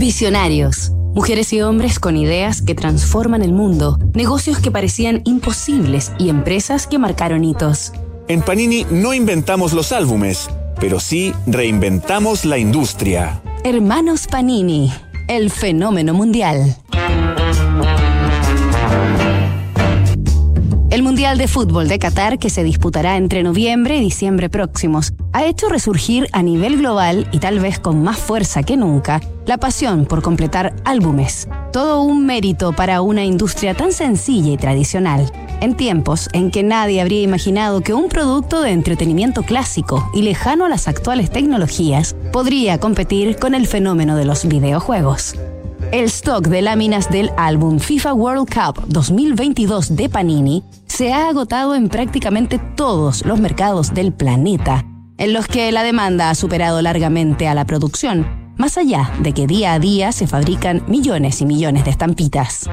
Visionarios. 0.00 0.92
Mujeres 1.14 1.52
y 1.52 1.60
hombres 1.60 1.98
con 1.98 2.16
ideas 2.16 2.62
que 2.62 2.74
transforman 2.74 3.42
el 3.42 3.52
mundo, 3.52 3.98
negocios 4.14 4.58
que 4.58 4.70
parecían 4.70 5.20
imposibles 5.26 6.10
y 6.18 6.30
empresas 6.30 6.86
que 6.86 6.98
marcaron 6.98 7.44
hitos. 7.44 7.92
En 8.26 8.40
Panini 8.40 8.86
no 8.90 9.12
inventamos 9.12 9.74
los 9.74 9.92
álbumes, 9.92 10.48
pero 10.80 11.00
sí 11.00 11.34
reinventamos 11.46 12.46
la 12.46 12.56
industria. 12.56 13.42
Hermanos 13.62 14.26
Panini, 14.26 14.90
el 15.28 15.50
fenómeno 15.50 16.14
mundial. 16.14 16.78
El 21.00 21.04
Mundial 21.04 21.38
de 21.38 21.48
Fútbol 21.48 21.88
de 21.88 21.98
Qatar, 21.98 22.38
que 22.38 22.50
se 22.50 22.62
disputará 22.62 23.16
entre 23.16 23.42
noviembre 23.42 23.96
y 23.96 24.00
diciembre 24.00 24.50
próximos, 24.50 25.14
ha 25.32 25.46
hecho 25.46 25.70
resurgir 25.70 26.28
a 26.32 26.42
nivel 26.42 26.76
global 26.76 27.26
y 27.32 27.38
tal 27.38 27.58
vez 27.58 27.78
con 27.78 28.02
más 28.02 28.18
fuerza 28.18 28.62
que 28.62 28.76
nunca 28.76 29.22
la 29.46 29.56
pasión 29.56 30.04
por 30.04 30.20
completar 30.20 30.74
álbumes. 30.84 31.48
Todo 31.72 32.02
un 32.02 32.26
mérito 32.26 32.74
para 32.74 33.00
una 33.00 33.24
industria 33.24 33.72
tan 33.72 33.92
sencilla 33.92 34.52
y 34.52 34.58
tradicional, 34.58 35.32
en 35.62 35.74
tiempos 35.74 36.28
en 36.34 36.50
que 36.50 36.62
nadie 36.62 37.00
habría 37.00 37.22
imaginado 37.22 37.80
que 37.80 37.94
un 37.94 38.10
producto 38.10 38.60
de 38.60 38.72
entretenimiento 38.72 39.42
clásico 39.42 40.10
y 40.12 40.20
lejano 40.20 40.66
a 40.66 40.68
las 40.68 40.86
actuales 40.86 41.30
tecnologías 41.30 42.14
podría 42.30 42.76
competir 42.76 43.36
con 43.36 43.54
el 43.54 43.66
fenómeno 43.66 44.16
de 44.16 44.26
los 44.26 44.44
videojuegos. 44.44 45.34
El 45.92 46.04
stock 46.04 46.46
de 46.46 46.62
láminas 46.62 47.10
del 47.10 47.32
álbum 47.36 47.80
FIFA 47.80 48.12
World 48.12 48.48
Cup 48.48 48.84
2022 48.86 49.96
de 49.96 50.08
Panini 50.10 50.62
se 51.00 51.14
ha 51.14 51.30
agotado 51.30 51.74
en 51.74 51.88
prácticamente 51.88 52.58
todos 52.76 53.24
los 53.24 53.40
mercados 53.40 53.94
del 53.94 54.12
planeta, 54.12 54.84
en 55.16 55.32
los 55.32 55.46
que 55.46 55.72
la 55.72 55.82
demanda 55.82 56.28
ha 56.28 56.34
superado 56.34 56.82
largamente 56.82 57.48
a 57.48 57.54
la 57.54 57.64
producción, 57.64 58.26
más 58.58 58.76
allá 58.76 59.10
de 59.22 59.32
que 59.32 59.46
día 59.46 59.72
a 59.72 59.78
día 59.78 60.12
se 60.12 60.26
fabrican 60.26 60.82
millones 60.88 61.40
y 61.40 61.46
millones 61.46 61.86
de 61.86 61.90
estampitas. 61.90 62.68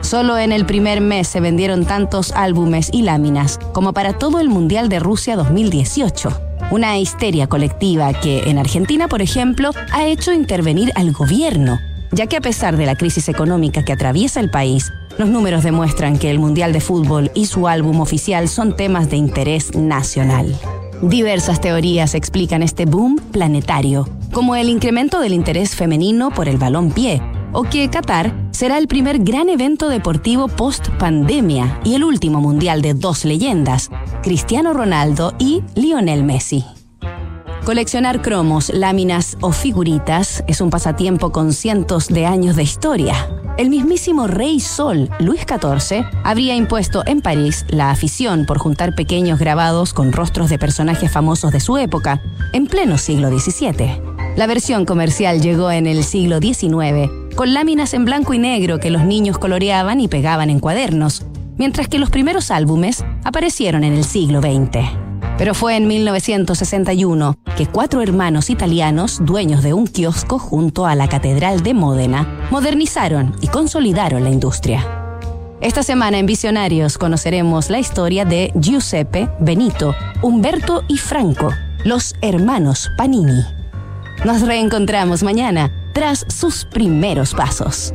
Solo 0.00 0.38
en 0.38 0.50
el 0.50 0.66
primer 0.66 1.00
mes 1.00 1.28
se 1.28 1.38
vendieron 1.38 1.84
tantos 1.84 2.32
álbumes 2.32 2.90
y 2.92 3.02
láminas 3.02 3.60
como 3.72 3.92
para 3.92 4.12
todo 4.12 4.40
el 4.40 4.48
Mundial 4.48 4.88
de 4.88 4.98
Rusia 4.98 5.36
2018. 5.36 6.30
Una 6.72 6.98
histeria 6.98 7.46
colectiva 7.46 8.12
que 8.12 8.50
en 8.50 8.58
Argentina, 8.58 9.06
por 9.06 9.22
ejemplo, 9.22 9.70
ha 9.92 10.04
hecho 10.04 10.32
intervenir 10.32 10.90
al 10.96 11.12
gobierno 11.12 11.78
ya 12.12 12.26
que 12.26 12.36
a 12.36 12.40
pesar 12.40 12.76
de 12.76 12.86
la 12.86 12.96
crisis 12.96 13.28
económica 13.28 13.84
que 13.84 13.92
atraviesa 13.92 14.40
el 14.40 14.50
país, 14.50 14.92
los 15.18 15.28
números 15.28 15.64
demuestran 15.64 16.18
que 16.18 16.30
el 16.30 16.38
Mundial 16.38 16.72
de 16.72 16.80
Fútbol 16.80 17.30
y 17.34 17.46
su 17.46 17.68
álbum 17.68 18.00
oficial 18.00 18.48
son 18.48 18.76
temas 18.76 19.10
de 19.10 19.16
interés 19.16 19.74
nacional. 19.74 20.54
Diversas 21.02 21.60
teorías 21.60 22.14
explican 22.14 22.62
este 22.62 22.84
boom 22.84 23.16
planetario, 23.16 24.08
como 24.32 24.56
el 24.56 24.68
incremento 24.68 25.20
del 25.20 25.32
interés 25.32 25.74
femenino 25.74 26.30
por 26.30 26.48
el 26.48 26.56
balón 26.56 26.90
pie, 26.90 27.22
o 27.52 27.62
que 27.62 27.88
Qatar 27.88 28.32
será 28.50 28.78
el 28.78 28.88
primer 28.88 29.20
gran 29.20 29.48
evento 29.48 29.88
deportivo 29.88 30.48
post 30.48 30.88
pandemia 30.98 31.80
y 31.84 31.94
el 31.94 32.04
último 32.04 32.40
mundial 32.40 32.82
de 32.82 32.94
dos 32.94 33.24
leyendas, 33.24 33.90
Cristiano 34.22 34.72
Ronaldo 34.72 35.34
y 35.38 35.62
Lionel 35.74 36.24
Messi. 36.24 36.64
Coleccionar 37.68 38.22
cromos, 38.22 38.70
láminas 38.72 39.36
o 39.42 39.52
figuritas 39.52 40.42
es 40.48 40.62
un 40.62 40.70
pasatiempo 40.70 41.32
con 41.32 41.52
cientos 41.52 42.08
de 42.08 42.24
años 42.24 42.56
de 42.56 42.62
historia. 42.62 43.28
El 43.58 43.68
mismísimo 43.68 44.26
Rey 44.26 44.58
Sol, 44.58 45.10
Luis 45.18 45.42
XIV, 45.42 46.02
habría 46.24 46.56
impuesto 46.56 47.02
en 47.04 47.20
París 47.20 47.66
la 47.68 47.90
afición 47.90 48.46
por 48.46 48.56
juntar 48.56 48.94
pequeños 48.94 49.38
grabados 49.38 49.92
con 49.92 50.12
rostros 50.12 50.48
de 50.48 50.58
personajes 50.58 51.12
famosos 51.12 51.52
de 51.52 51.60
su 51.60 51.76
época, 51.76 52.22
en 52.54 52.68
pleno 52.68 52.96
siglo 52.96 53.28
XVII. 53.28 54.00
La 54.34 54.46
versión 54.46 54.86
comercial 54.86 55.42
llegó 55.42 55.70
en 55.70 55.86
el 55.86 56.04
siglo 56.04 56.38
XIX, 56.38 57.10
con 57.36 57.52
láminas 57.52 57.92
en 57.92 58.06
blanco 58.06 58.32
y 58.32 58.38
negro 58.38 58.80
que 58.80 58.88
los 58.88 59.04
niños 59.04 59.36
coloreaban 59.36 60.00
y 60.00 60.08
pegaban 60.08 60.48
en 60.48 60.60
cuadernos, 60.60 61.22
mientras 61.58 61.86
que 61.86 61.98
los 61.98 62.08
primeros 62.08 62.50
álbumes 62.50 63.04
aparecieron 63.24 63.84
en 63.84 63.92
el 63.92 64.04
siglo 64.04 64.40
XX. 64.40 65.07
Pero 65.38 65.54
fue 65.54 65.76
en 65.76 65.86
1961 65.86 67.38
que 67.56 67.66
cuatro 67.66 68.02
hermanos 68.02 68.50
italianos, 68.50 69.20
dueños 69.22 69.62
de 69.62 69.72
un 69.72 69.86
kiosco 69.86 70.38
junto 70.38 70.84
a 70.84 70.96
la 70.96 71.08
Catedral 71.08 71.62
de 71.62 71.74
Módena, 71.74 72.48
modernizaron 72.50 73.34
y 73.40 73.46
consolidaron 73.46 74.24
la 74.24 74.30
industria. 74.30 74.84
Esta 75.60 75.84
semana 75.84 76.18
en 76.18 76.26
Visionarios 76.26 76.98
conoceremos 76.98 77.70
la 77.70 77.78
historia 77.78 78.24
de 78.24 78.52
Giuseppe, 78.60 79.28
Benito, 79.40 79.94
Humberto 80.22 80.82
y 80.88 80.98
Franco, 80.98 81.52
los 81.84 82.16
hermanos 82.20 82.90
Panini. 82.96 83.42
Nos 84.24 84.42
reencontramos 84.42 85.22
mañana 85.22 85.72
tras 85.94 86.26
sus 86.28 86.64
primeros 86.64 87.32
pasos. 87.34 87.94